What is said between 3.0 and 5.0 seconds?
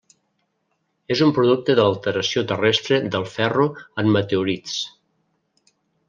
del ferro en meteorits.